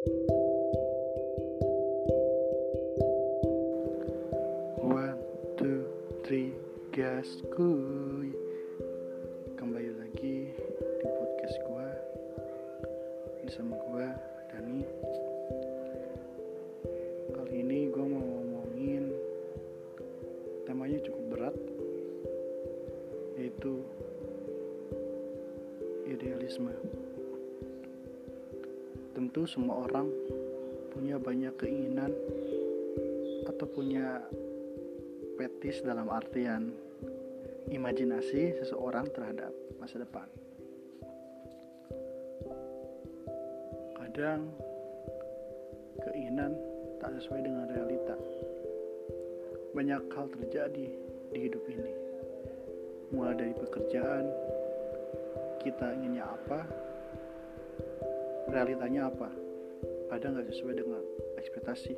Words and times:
One, 0.00 0.16
two, 5.60 5.84
three, 6.24 6.56
gas 6.88 7.28
kuy. 7.52 8.32
Kembali 9.60 9.92
lagi 10.00 10.56
di 10.56 11.04
podcast 11.04 11.56
gua. 11.68 11.92
Bersama 13.44 13.76
gua, 13.92 14.16
Dani. 14.48 14.88
Kali 17.36 17.60
ini 17.60 17.92
gua 17.92 18.08
mau 18.08 18.24
ngomongin 18.24 19.12
Temanya 20.64 20.96
cukup 21.04 21.24
berat 21.28 21.56
Yaitu 23.36 23.84
Idealisme 26.08 26.72
Tentu 29.20 29.44
semua 29.44 29.84
orang 29.84 30.08
punya 30.96 31.20
banyak 31.20 31.52
keinginan 31.60 32.08
atau 33.44 33.68
punya 33.68 34.16
fetis 35.36 35.84
dalam 35.84 36.08
artian 36.08 36.72
imajinasi 37.68 38.56
seseorang 38.64 39.04
terhadap 39.12 39.52
masa 39.76 40.00
depan. 40.00 40.24
Kadang 43.92 44.48
keinginan 46.00 46.56
tak 47.04 47.12
sesuai 47.20 47.44
dengan 47.44 47.68
realita. 47.76 48.16
Banyak 49.76 50.00
hal 50.16 50.32
terjadi 50.32 50.96
di 51.28 51.38
hidup 51.44 51.60
ini. 51.68 51.92
Mulai 53.12 53.36
dari 53.36 53.52
pekerjaan, 53.52 54.24
kita 55.60 55.92
inginnya 55.92 56.24
apa, 56.24 56.64
realitanya 58.50 59.08
apa. 59.08 59.30
Kadang 60.10 60.36
nggak 60.36 60.50
sesuai 60.50 60.74
dengan 60.74 61.02
ekspektasi? 61.38 61.94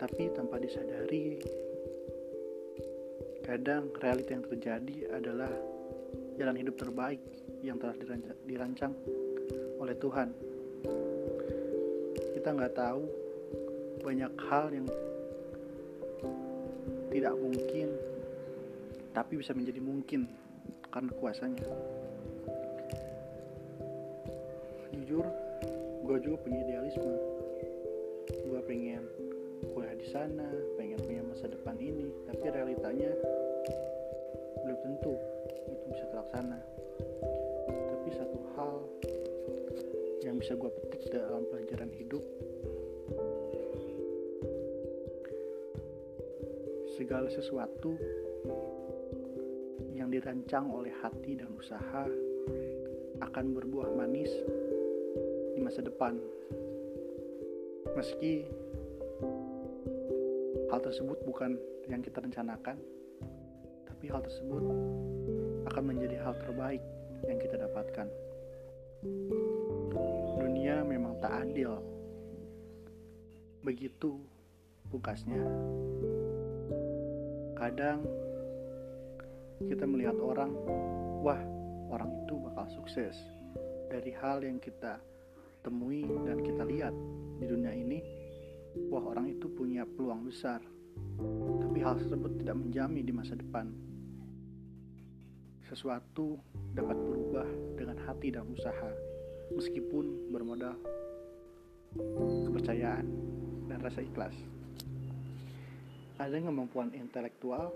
Tapi 0.00 0.22
tanpa 0.34 0.58
disadari 0.58 1.38
kadang 3.46 3.92
realita 4.00 4.34
yang 4.34 4.46
terjadi 4.48 4.96
adalah 5.12 5.52
jalan 6.40 6.56
hidup 6.56 6.74
terbaik 6.80 7.20
yang 7.62 7.76
telah 7.78 7.94
dirancang 8.48 8.96
oleh 9.78 9.94
Tuhan. 10.00 10.32
Kita 12.34 12.48
nggak 12.50 12.74
tahu 12.74 13.02
banyak 14.02 14.32
hal 14.50 14.66
yang 14.74 14.86
tidak 17.12 17.34
mungkin 17.38 17.88
tapi 19.12 19.36
bisa 19.36 19.52
menjadi 19.52 19.78
mungkin 19.84 20.24
karena 20.88 21.12
kuasanya 21.20 21.68
jujur 25.02 25.26
gue 26.06 26.16
juga 26.22 26.36
punya 26.46 26.58
idealisme 26.62 27.14
gue 28.30 28.60
pengen 28.66 29.02
kuliah 29.70 29.94
di 29.94 30.06
sana, 30.10 30.46
pengen 30.74 30.98
punya 31.02 31.22
masa 31.22 31.46
depan 31.46 31.78
ini, 31.78 32.10
tapi 32.26 32.50
realitanya 32.50 33.10
belum 34.62 34.78
tentu 34.82 35.14
itu 35.62 35.84
bisa 35.94 36.04
terlaksana. 36.10 36.58
Tapi 37.70 38.08
satu 38.12 38.38
hal 38.58 38.74
yang 40.26 40.36
bisa 40.38 40.58
gue 40.58 40.70
petik 40.70 41.14
dalam 41.14 41.46
pelajaran 41.48 41.90
hidup, 41.94 42.22
segala 46.98 47.30
sesuatu 47.30 47.94
yang 49.94 50.10
dirancang 50.10 50.68
oleh 50.68 50.92
hati 51.00 51.38
dan 51.38 51.48
usaha 51.54 52.04
akan 53.22 53.46
berbuah 53.54 53.94
manis 53.94 54.30
di 55.52 55.60
masa 55.60 55.84
depan. 55.84 56.16
Meski 57.92 58.48
hal 60.72 60.80
tersebut 60.80 61.20
bukan 61.28 61.60
yang 61.92 62.00
kita 62.00 62.24
rencanakan, 62.24 62.80
tapi 63.84 64.08
hal 64.08 64.24
tersebut 64.24 64.64
akan 65.68 65.82
menjadi 65.84 66.16
hal 66.24 66.34
terbaik 66.40 66.80
yang 67.28 67.36
kita 67.36 67.60
dapatkan. 67.60 68.08
Dunia 70.40 70.80
memang 70.82 71.20
tak 71.20 71.44
adil, 71.44 71.76
begitu 73.60 74.16
pukasnya. 74.88 75.44
Kadang 77.60 78.02
kita 79.68 79.86
melihat 79.86 80.16
orang, 80.18 80.50
wah, 81.22 81.38
orang 81.92 82.10
itu 82.24 82.34
bakal 82.40 82.66
sukses 82.72 83.14
dari 83.86 84.10
hal 84.16 84.42
yang 84.42 84.58
kita 84.58 84.98
temui 85.62 86.04
dan 86.26 86.42
kita 86.42 86.66
lihat 86.66 86.94
di 87.38 87.46
dunia 87.46 87.72
ini 87.74 87.98
wah 88.90 89.02
orang 89.02 89.30
itu 89.30 89.48
punya 89.50 89.86
peluang 89.86 90.26
besar. 90.26 90.60
Tapi 91.62 91.78
hal 91.80 91.96
tersebut 92.00 92.40
tidak 92.40 92.56
menjamin 92.58 93.04
di 93.04 93.14
masa 93.14 93.36
depan. 93.36 93.70
Sesuatu 95.68 96.36
dapat 96.76 96.96
berubah 96.98 97.48
dengan 97.78 97.96
hati 98.04 98.28
dan 98.28 98.44
usaha, 98.52 98.92
meskipun 99.56 100.28
bermodal 100.28 100.76
kepercayaan 102.48 103.06
dan 103.68 103.78
rasa 103.80 104.04
ikhlas. 104.04 104.36
Ada 106.20 106.44
kemampuan 106.44 106.92
intelektual 106.92 107.72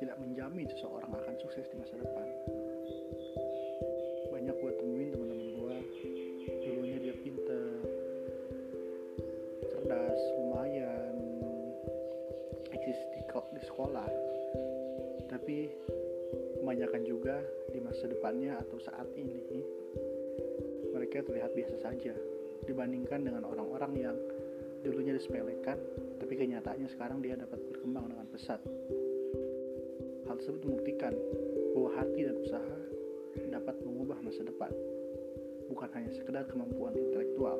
tidak 0.00 0.16
menjamin 0.20 0.68
seseorang 0.68 1.12
akan 1.12 1.34
sukses 1.40 1.68
di 1.68 1.76
masa 1.76 1.96
depan. 2.00 2.26
Di, 13.60 13.68
sekolah. 13.68 14.08
Tapi 15.28 15.56
kebanyakan 16.60 17.02
juga 17.04 17.44
di 17.68 17.78
masa 17.84 18.08
depannya 18.08 18.56
atau 18.56 18.80
saat 18.80 19.06
ini 19.14 19.60
mereka 20.90 21.22
terlihat 21.22 21.52
biasa 21.54 21.76
saja 21.80 22.16
dibandingkan 22.64 23.24
dengan 23.24 23.46
orang-orang 23.46 23.92
yang 23.96 24.16
dulunya 24.80 25.12
disepelekan 25.12 25.76
tapi 26.20 26.36
kenyataannya 26.36 26.88
sekarang 26.92 27.24
dia 27.24 27.36
dapat 27.36 27.58
berkembang 27.68 28.12
dengan 28.12 28.26
pesat. 28.30 28.60
Hal 30.28 30.38
tersebut 30.38 30.62
membuktikan 30.62 31.16
bahwa 31.74 31.90
hati 31.96 32.20
dan 32.22 32.36
usaha 32.38 32.76
dapat 33.50 33.76
mengubah 33.82 34.18
masa 34.22 34.46
depan, 34.46 34.70
bukan 35.66 35.88
hanya 35.96 36.10
sekedar 36.14 36.46
kemampuan 36.46 36.94
intelektual. 36.94 37.58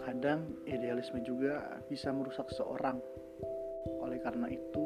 Kadang 0.00 0.64
idealisme 0.64 1.20
juga 1.20 1.60
bisa 1.84 2.08
merusak 2.08 2.48
seorang. 2.56 2.96
Oleh 4.00 4.16
karena 4.24 4.48
itu, 4.48 4.84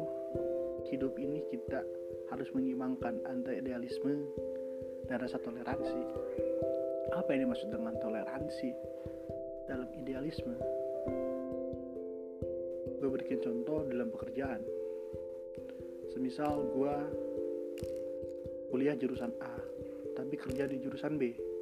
hidup 0.91 1.15
ini 1.15 1.39
kita 1.47 1.79
harus 2.27 2.51
menyimbangkan 2.51 3.23
antara 3.23 3.55
idealisme 3.55 4.27
dan 5.07 5.23
rasa 5.23 5.39
toleransi. 5.39 6.03
Apa 7.15 7.31
yang 7.31 7.47
dimaksud 7.47 7.71
dengan 7.71 7.95
toleransi 8.03 8.69
dalam 9.71 9.87
idealisme? 9.95 10.55
Gue 12.99 13.07
berikan 13.07 13.39
contoh 13.39 13.87
dalam 13.87 14.11
pekerjaan. 14.11 14.59
Semisal 16.11 16.59
gue 16.75 16.95
kuliah 18.67 18.99
jurusan 18.99 19.31
A, 19.39 19.55
tapi 20.19 20.35
kerja 20.35 20.67
di 20.67 20.83
jurusan 20.83 21.15
B 21.15 21.54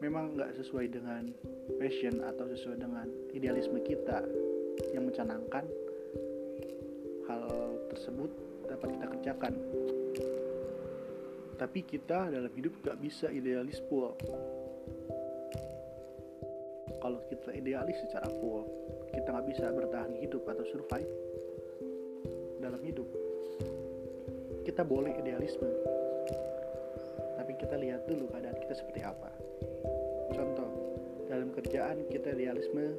memang 0.00 0.32
nggak 0.32 0.56
sesuai 0.56 0.96
dengan 0.96 1.28
passion 1.76 2.24
atau 2.24 2.48
sesuai 2.48 2.80
dengan 2.80 3.06
idealisme 3.36 3.84
kita 3.84 4.24
yang 4.96 5.04
mencanangkan 5.04 5.68
hal 7.28 7.76
tersebut 7.92 8.32
dapat 8.64 8.96
kita 8.96 9.06
kerjakan. 9.12 9.54
Tapi 11.60 11.80
kita 11.84 12.32
dalam 12.32 12.48
hidup 12.56 12.72
nggak 12.80 12.98
bisa 13.04 13.28
idealis 13.28 13.76
full 13.92 14.16
kalau 17.00 17.20
kita 17.28 17.52
idealis 17.52 17.96
secara 18.08 18.28
full 18.40 18.64
kita 19.12 19.28
nggak 19.28 19.48
bisa 19.52 19.68
bertahan 19.68 20.16
hidup 20.16 20.48
atau 20.48 20.64
survive 20.72 21.12
dalam 22.64 22.80
hidup. 22.80 23.08
Kita 24.64 24.80
boleh 24.80 25.12
idealisme 25.20 25.68
tapi 27.36 27.52
kita 27.60 27.76
lihat 27.76 28.08
dulu 28.08 28.32
keadaan 28.32 28.56
kita 28.64 28.72
seperti 28.80 29.04
apa 29.04 29.49
dalam 31.60 31.76
kerjaan 31.76 31.98
kita 32.08 32.32
idealisme 32.32 32.96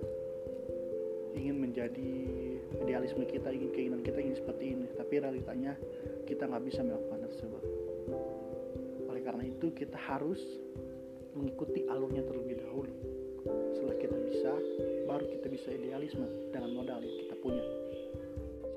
ingin 1.34 1.58
menjadi 1.58 2.14
idealisme 2.86 3.26
kita, 3.26 3.50
ingin 3.50 3.74
keinginan 3.74 4.06
kita 4.06 4.22
ingin 4.22 4.38
seperti 4.38 4.78
ini, 4.78 4.86
tapi 4.94 5.18
realitanya 5.18 5.74
kita 6.30 6.46
nggak 6.46 6.70
bisa 6.70 6.86
melakukan 6.86 7.26
tersebut. 7.26 7.64
Oleh 9.10 9.22
karena 9.26 9.50
itu 9.50 9.74
kita 9.74 9.98
harus 9.98 10.38
mengikuti 11.34 11.90
alurnya 11.90 12.22
terlebih 12.22 12.62
dahulu. 12.62 12.94
Setelah 13.74 13.98
kita 13.98 14.18
bisa, 14.30 14.54
baru 15.10 15.26
kita 15.26 15.48
bisa 15.50 15.70
idealisme 15.74 16.54
dengan 16.54 16.78
modal 16.78 17.02
yang 17.02 17.18
kita 17.26 17.36
punya. 17.42 17.66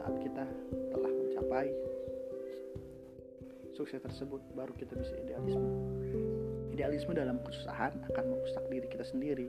Saat 0.01 0.17
kita 0.25 0.45
telah 0.97 1.13
mencapai 1.13 1.69
sukses 3.77 4.01
tersebut 4.01 4.41
baru 4.57 4.73
kita 4.81 4.97
bisa 4.97 5.13
idealisme 5.21 5.69
idealisme 6.75 7.15
dalam 7.15 7.39
kesusahan 7.47 7.95
akan 8.11 8.25
merusak 8.35 8.67
diri 8.67 8.87
kita 8.91 9.07
sendiri. 9.07 9.47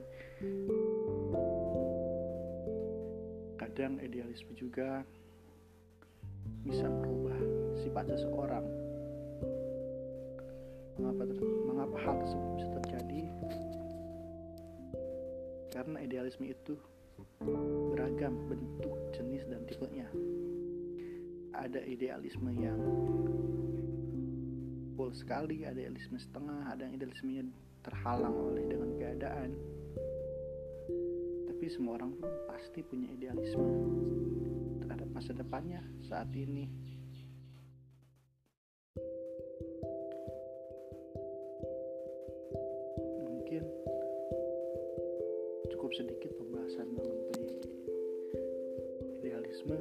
Kadang 3.58 3.98
idealisme 3.98 4.54
juga 4.54 5.02
bisa 6.62 6.86
merubah 6.86 7.34
sifat 7.82 8.14
seseorang. 8.14 8.62
Mengapa 11.02 11.22
mengapa 11.66 11.96
hal 11.98 12.14
tersebut 12.22 12.50
bisa 12.56 12.68
terjadi? 12.80 13.22
Karena 15.74 15.98
idealisme 16.06 16.46
itu 16.46 16.78
beragam 17.90 18.38
bentuk 18.46 18.94
jenis 19.12 19.42
dan 19.50 19.66
tipenya. 19.66 20.06
Ada 21.58 21.82
idealisme 21.84 22.54
yang 22.54 22.78
full 24.96 25.12
sekali 25.12 25.68
ada 25.68 25.76
idealisme 25.76 26.16
setengah 26.16 26.72
ada 26.72 26.88
yang 26.88 26.96
idealismenya 26.96 27.44
terhalang 27.84 28.32
oleh 28.32 28.64
dengan 28.64 28.96
keadaan. 28.96 29.52
Tapi 31.52 31.64
semua 31.68 32.00
orang 32.00 32.16
pun 32.16 32.32
pasti 32.48 32.80
punya 32.80 33.12
idealisme 33.12 33.68
terhadap 34.80 35.08
masa 35.12 35.36
depannya 35.36 35.84
saat 36.08 36.32
ini. 36.32 36.72
Mungkin 43.20 43.62
cukup 45.76 45.90
sedikit 45.92 46.32
pembahasan 46.40 46.88
mengenai 46.88 47.44
idealisme. 49.20 49.76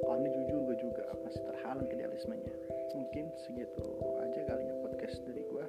Kalau 0.00 0.16
ini 0.16 0.28
jujur 0.32 0.58
gue 0.64 0.76
juga 0.80 1.04
masih 1.28 1.44
terhalang 1.44 1.86
idealismenya 1.92 2.59
mungkin 2.94 3.30
segitu 3.38 3.86
aja 4.22 4.40
kali 4.46 4.64
ya 4.66 4.74
podcast 4.82 5.22
dari 5.26 5.42
gue 5.46 5.64